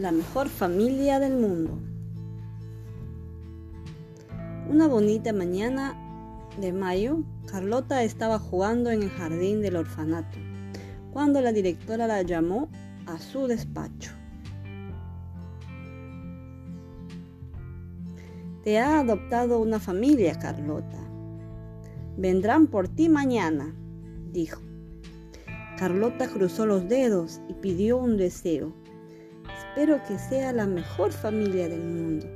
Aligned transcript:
la 0.00 0.12
mejor 0.12 0.48
familia 0.48 1.20
del 1.20 1.36
mundo. 1.36 1.78
Una 4.70 4.88
bonita 4.88 5.30
mañana 5.34 5.94
de 6.58 6.72
mayo, 6.72 7.22
Carlota 7.46 8.02
estaba 8.02 8.38
jugando 8.38 8.90
en 8.90 9.02
el 9.02 9.10
jardín 9.10 9.60
del 9.60 9.76
orfanato, 9.76 10.38
cuando 11.12 11.42
la 11.42 11.52
directora 11.52 12.06
la 12.06 12.22
llamó 12.22 12.70
a 13.04 13.18
su 13.18 13.46
despacho. 13.46 14.12
Te 18.64 18.78
ha 18.78 19.00
adoptado 19.00 19.60
una 19.60 19.80
familia, 19.80 20.38
Carlota. 20.38 20.98
Vendrán 22.16 22.68
por 22.68 22.88
ti 22.88 23.10
mañana, 23.10 23.74
dijo. 24.32 24.62
Carlota 25.76 26.26
cruzó 26.26 26.64
los 26.64 26.88
dedos 26.88 27.42
y 27.48 27.54
pidió 27.54 27.98
un 27.98 28.16
deseo. 28.16 28.79
Espero 29.70 30.02
que 30.02 30.18
sea 30.18 30.52
la 30.52 30.66
mejor 30.66 31.12
familia 31.12 31.68
del 31.68 31.84
mundo. 31.84 32.26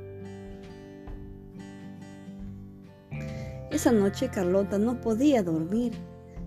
Esa 3.71 3.91
noche 3.91 4.29
Carlota 4.29 4.77
no 4.77 5.01
podía 5.01 5.43
dormir 5.43 5.91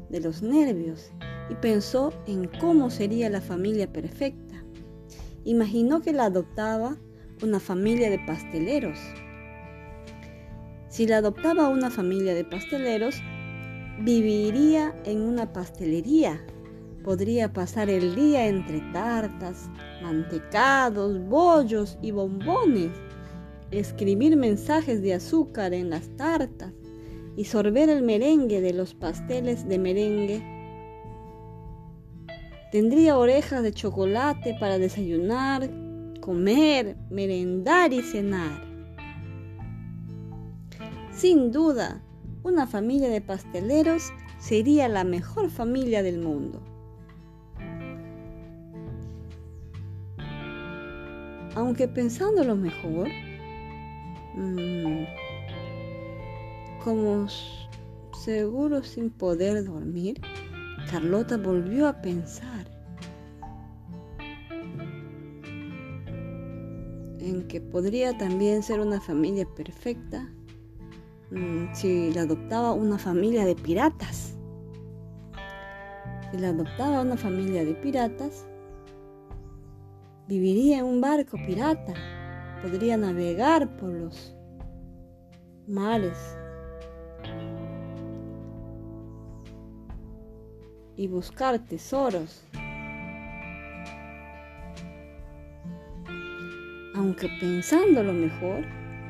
de 0.08 0.20
los 0.20 0.40
nervios 0.40 1.12
y 1.50 1.54
pensó 1.56 2.10
en 2.26 2.48
cómo 2.58 2.88
sería 2.88 3.28
la 3.28 3.42
familia 3.42 3.92
perfecta. 3.92 4.64
Imaginó 5.44 6.00
que 6.00 6.14
la 6.14 6.24
adoptaba 6.24 6.96
una 7.42 7.60
familia 7.60 8.08
de 8.08 8.20
pasteleros. 8.20 8.98
Si 10.88 11.06
la 11.06 11.18
adoptaba 11.18 11.68
una 11.68 11.90
familia 11.90 12.32
de 12.32 12.46
pasteleros, 12.46 13.16
viviría 14.00 14.98
en 15.04 15.20
una 15.20 15.52
pastelería. 15.52 16.42
Podría 17.04 17.52
pasar 17.52 17.88
el 17.88 18.14
día 18.14 18.46
entre 18.48 18.80
tartas, 18.92 19.70
mantecados, 20.02 21.18
bollos 21.28 21.98
y 22.02 22.10
bombones, 22.10 22.90
escribir 23.70 24.36
mensajes 24.36 25.00
de 25.02 25.14
azúcar 25.14 25.72
en 25.74 25.90
las 25.90 26.08
tartas 26.16 26.72
y 27.36 27.44
sorber 27.44 27.88
el 27.88 28.02
merengue 28.02 28.60
de 28.60 28.72
los 28.72 28.94
pasteles 28.94 29.68
de 29.68 29.78
merengue. 29.78 30.42
Tendría 32.72 33.16
orejas 33.16 33.62
de 33.62 33.72
chocolate 33.72 34.56
para 34.58 34.78
desayunar, 34.78 35.70
comer, 36.20 36.96
merendar 37.10 37.92
y 37.92 38.02
cenar. 38.02 38.66
Sin 41.12 41.52
duda, 41.52 42.02
una 42.42 42.66
familia 42.66 43.08
de 43.08 43.20
pasteleros 43.20 44.12
sería 44.38 44.88
la 44.88 45.04
mejor 45.04 45.50
familia 45.50 46.02
del 46.02 46.18
mundo. 46.18 46.67
Aunque 51.54 51.88
pensando 51.88 52.44
lo 52.44 52.56
mejor, 52.56 53.08
mmm, 54.34 55.04
como 56.84 57.26
seguro 58.12 58.82
sin 58.82 59.10
poder 59.10 59.64
dormir, 59.64 60.20
Carlota 60.90 61.36
volvió 61.36 61.88
a 61.88 62.00
pensar 62.00 62.66
en 67.20 67.46
que 67.46 67.60
podría 67.60 68.16
también 68.16 68.62
ser 68.62 68.80
una 68.80 69.00
familia 69.00 69.46
perfecta 69.54 70.32
mm, 71.30 71.74
si 71.74 72.12
la 72.12 72.22
adoptaba 72.22 72.72
una 72.72 72.98
familia 72.98 73.44
de 73.44 73.54
piratas. 73.54 74.34
Si 76.30 76.38
la 76.38 76.48
adoptaba 76.50 77.02
una 77.02 77.16
familia 77.16 77.64
de 77.64 77.74
piratas, 77.74 78.46
viviría 80.28 80.80
en 80.80 80.84
un 80.84 81.00
barco 81.00 81.38
pirata, 81.46 81.94
podría 82.60 82.98
navegar 82.98 83.66
por 83.78 83.88
los 83.88 84.36
mares 85.66 86.18
y 90.96 91.08
buscar 91.08 91.58
tesoros. 91.60 92.42
Aunque 96.94 97.30
pensando 97.40 98.02
lo 98.02 98.12
mejor, 98.12 98.66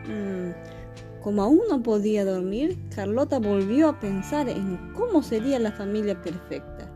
mm, 0.07 1.23
como 1.23 1.43
aún 1.43 1.61
no 1.69 1.83
podía 1.83 2.25
dormir, 2.25 2.78
Carlota 2.95 3.41
volvió 3.41 3.89
a 3.89 3.99
pensar 3.99 4.49
en 4.49 4.93
cómo 4.93 5.23
sería 5.25 5.59
la 5.59 5.73
familia 5.73 6.21
perfecta. 6.23 6.89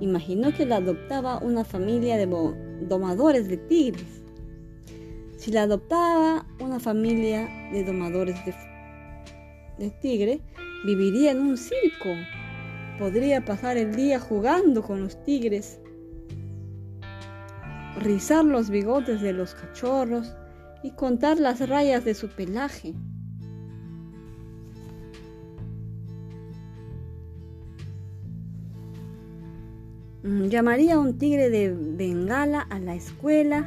Imaginó 0.00 0.50
que 0.54 0.64
la 0.64 0.76
adoptaba 0.76 1.38
una 1.38 1.62
familia 1.62 2.16
de 2.16 2.26
domadores 2.90 3.48
de 3.48 3.56
tigres. 3.56 4.22
Si 5.38 5.50
la 5.50 5.62
adoptaba 5.62 6.44
una 6.60 6.78
familia 6.78 7.48
de 7.72 7.82
domadores 7.84 8.36
de, 8.44 8.54
de 9.78 9.90
tigre, 10.02 10.42
viviría 10.84 11.30
en 11.30 11.38
un 11.38 11.56
circo 11.56 12.10
podría 13.00 13.42
pasar 13.42 13.78
el 13.78 13.96
día 13.96 14.20
jugando 14.20 14.82
con 14.82 15.00
los 15.00 15.24
tigres, 15.24 15.80
rizar 17.98 18.44
los 18.44 18.68
bigotes 18.68 19.22
de 19.22 19.32
los 19.32 19.54
cachorros 19.54 20.34
y 20.82 20.90
contar 20.90 21.40
las 21.40 21.66
rayas 21.66 22.04
de 22.04 22.12
su 22.12 22.28
pelaje. 22.28 22.94
Llamaría 30.22 30.94
a 30.94 30.98
un 30.98 31.16
tigre 31.18 31.48
de 31.48 31.72
Bengala 31.72 32.60
a 32.60 32.78
la 32.78 32.94
escuela 32.94 33.62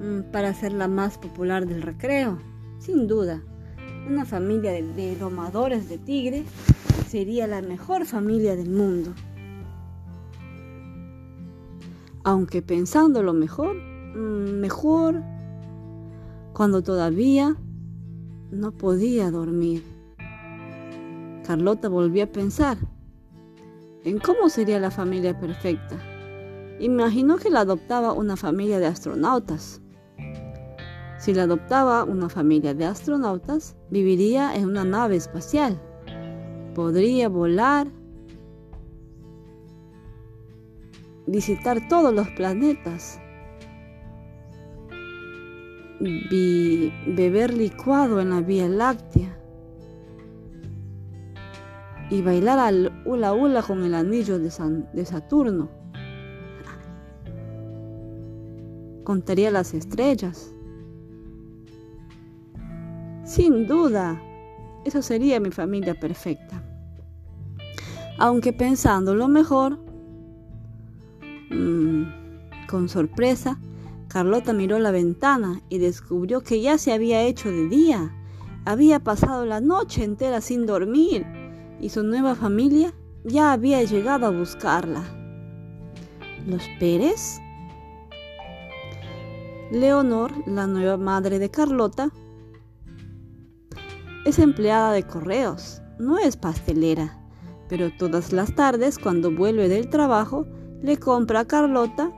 mm, 0.00 0.32
para 0.32 0.52
ser 0.52 0.72
la 0.72 0.88
más 0.88 1.18
popular 1.18 1.66
del 1.66 1.82
recreo, 1.82 2.38
sin 2.78 3.06
duda. 3.06 3.42
Una 4.08 4.24
familia 4.24 4.72
de 4.72 5.16
domadores 5.16 5.88
de 5.88 5.98
tigres 5.98 6.44
sería 7.08 7.46
la 7.46 7.62
mejor 7.62 8.06
familia 8.06 8.56
del 8.56 8.70
mundo. 8.70 9.12
Aunque 12.24 12.62
pensando 12.62 13.22
lo 13.22 13.32
mejor, 13.32 13.76
mm, 13.76 14.60
mejor 14.60 15.22
cuando 16.52 16.82
todavía 16.82 17.56
no 18.50 18.72
podía 18.72 19.30
dormir. 19.30 19.84
Carlota 21.46 21.88
volvió 21.88 22.24
a 22.24 22.26
pensar 22.26 22.76
en 24.04 24.18
cómo 24.18 24.48
sería 24.48 24.80
la 24.80 24.90
familia 24.90 25.38
perfecta. 25.38 25.98
Imaginó 26.78 27.36
que 27.36 27.50
la 27.50 27.60
adoptaba 27.60 28.12
una 28.12 28.36
familia 28.36 28.78
de 28.78 28.86
astronautas. 28.86 29.80
Si 31.18 31.34
la 31.34 31.42
adoptaba 31.42 32.04
una 32.04 32.28
familia 32.28 32.72
de 32.74 32.86
astronautas, 32.86 33.76
viviría 33.90 34.54
en 34.54 34.66
una 34.66 34.84
nave 34.84 35.16
espacial 35.16 35.80
podría 36.74 37.28
volar, 37.28 37.88
visitar 41.26 41.88
todos 41.88 42.12
los 42.14 42.28
planetas, 42.30 43.20
beber 46.00 47.52
licuado 47.52 48.20
en 48.20 48.30
la 48.30 48.40
Vía 48.40 48.68
Láctea 48.68 49.29
y 52.10 52.22
bailar 52.22 52.58
al 52.58 53.02
hula 53.06 53.32
hula 53.32 53.62
con 53.62 53.84
el 53.84 53.94
anillo 53.94 54.38
de, 54.38 54.50
de 54.92 55.04
Saturno. 55.04 55.70
Contaría 59.04 59.50
las 59.50 59.72
estrellas. 59.74 60.52
Sin 63.24 63.68
duda, 63.68 64.20
esa 64.84 65.02
sería 65.02 65.38
mi 65.38 65.52
familia 65.52 65.98
perfecta. 65.98 66.64
Aunque 68.18 68.52
pensando 68.52 69.14
lo 69.14 69.28
mejor, 69.28 69.78
mmm, 71.50 72.02
con 72.68 72.88
sorpresa, 72.88 73.58
Carlota 74.08 74.52
miró 74.52 74.80
la 74.80 74.90
ventana 74.90 75.62
y 75.68 75.78
descubrió 75.78 76.40
que 76.40 76.60
ya 76.60 76.76
se 76.76 76.92
había 76.92 77.22
hecho 77.22 77.50
de 77.52 77.68
día. 77.68 78.12
Había 78.64 78.98
pasado 78.98 79.46
la 79.46 79.60
noche 79.60 80.02
entera 80.02 80.40
sin 80.40 80.66
dormir 80.66 81.39
y 81.80 81.88
su 81.90 82.02
nueva 82.02 82.34
familia 82.34 82.92
ya 83.24 83.52
había 83.52 83.82
llegado 83.82 84.26
a 84.26 84.30
buscarla. 84.30 85.02
¿Los 86.46 86.68
Pérez? 86.78 87.38
Leonor, 89.70 90.32
la 90.46 90.66
nueva 90.66 90.96
madre 90.96 91.38
de 91.38 91.50
Carlota, 91.50 92.10
es 94.24 94.38
empleada 94.38 94.92
de 94.92 95.04
correos, 95.04 95.80
no 95.98 96.18
es 96.18 96.36
pastelera, 96.36 97.18
pero 97.68 97.90
todas 97.96 98.32
las 98.32 98.54
tardes 98.54 98.98
cuando 98.98 99.30
vuelve 99.30 99.68
del 99.68 99.88
trabajo 99.88 100.46
le 100.82 100.98
compra 100.98 101.40
a 101.40 101.44
Carlota 101.46 102.10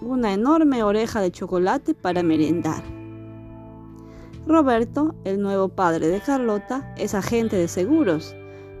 una 0.00 0.32
enorme 0.32 0.82
oreja 0.82 1.20
de 1.20 1.30
chocolate 1.30 1.94
para 1.94 2.22
merendar. 2.22 2.82
Roberto, 4.46 5.14
el 5.24 5.40
nuevo 5.40 5.68
padre 5.68 6.08
de 6.08 6.20
Carlota, 6.20 6.92
es 6.98 7.14
agente 7.14 7.56
de 7.56 7.68
seguros. 7.68 8.34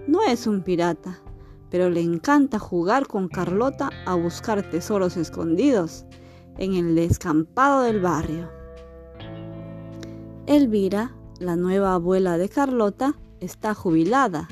No 0.06 0.22
es 0.24 0.48
un 0.48 0.62
pirata, 0.62 1.20
pero 1.70 1.88
le 1.88 2.00
encanta 2.00 2.58
jugar 2.58 3.06
con 3.06 3.28
Carlota 3.28 3.90
a 4.04 4.14
buscar 4.14 4.68
tesoros 4.68 5.16
escondidos. 5.16 6.04
en 6.58 6.74
el 6.74 6.94
descampado 6.94 7.80
del 7.80 8.00
barrio. 8.00 8.50
Elvira, 10.46 11.14
la 11.40 11.56
nueva 11.56 11.94
abuela 11.94 12.36
de 12.36 12.50
Carlota, 12.50 13.14
está 13.40 13.72
jubilada. 13.74 14.48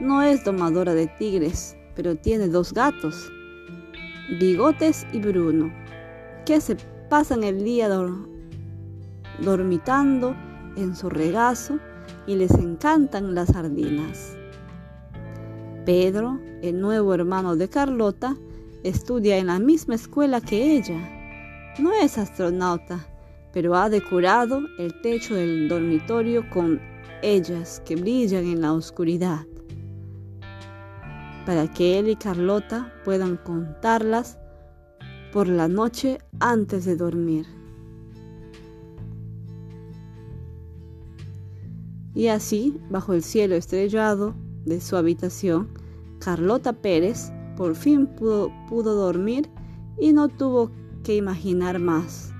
No 0.00 0.22
es 0.22 0.42
domadora 0.42 0.94
de 0.94 1.06
tigres, 1.06 1.76
pero 1.94 2.16
tiene 2.16 2.48
dos 2.48 2.72
gatos, 2.72 3.30
Bigotes 4.40 5.06
y 5.12 5.20
Bruno, 5.20 5.70
que 6.46 6.62
se 6.62 6.76
pasan 7.10 7.44
el 7.44 7.62
día 7.62 7.90
dormitando 9.42 10.34
en 10.76 10.96
su 10.96 11.10
regazo 11.10 11.78
y 12.26 12.36
les 12.36 12.52
encantan 12.52 13.34
las 13.34 13.48
sardinas. 13.48 14.37
Pedro, 15.88 16.38
el 16.60 16.82
nuevo 16.82 17.14
hermano 17.14 17.56
de 17.56 17.70
Carlota, 17.70 18.36
estudia 18.82 19.38
en 19.38 19.46
la 19.46 19.58
misma 19.58 19.94
escuela 19.94 20.42
que 20.42 20.76
ella. 20.76 21.00
No 21.78 21.94
es 21.94 22.18
astronauta, 22.18 23.08
pero 23.54 23.74
ha 23.74 23.88
decorado 23.88 24.60
el 24.78 25.00
techo 25.00 25.34
del 25.34 25.66
dormitorio 25.66 26.44
con 26.50 26.78
ellas 27.22 27.80
que 27.86 27.96
brillan 27.96 28.44
en 28.44 28.60
la 28.60 28.74
oscuridad, 28.74 29.46
para 31.46 31.72
que 31.72 31.98
él 31.98 32.10
y 32.10 32.16
Carlota 32.16 32.92
puedan 33.02 33.38
contarlas 33.38 34.36
por 35.32 35.48
la 35.48 35.68
noche 35.68 36.18
antes 36.38 36.84
de 36.84 36.96
dormir. 36.96 37.46
Y 42.14 42.26
así, 42.26 42.78
bajo 42.90 43.14
el 43.14 43.22
cielo 43.22 43.54
estrellado 43.54 44.34
de 44.68 44.80
su 44.80 44.96
habitación, 44.96 45.68
Carlota 46.18 46.72
Pérez 46.72 47.32
por 47.56 47.74
fin 47.74 48.06
pudo, 48.06 48.52
pudo 48.68 48.94
dormir 48.94 49.48
y 49.98 50.12
no 50.12 50.28
tuvo 50.28 50.70
que 51.02 51.16
imaginar 51.16 51.78
más. 51.78 52.32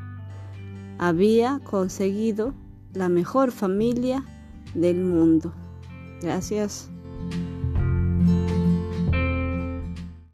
Había 0.99 1.61
conseguido 1.65 2.55
la 2.93 3.09
mejor 3.09 3.51
familia 3.51 4.25
del 4.75 5.05
mundo. 5.05 5.53
Gracias. 6.21 6.91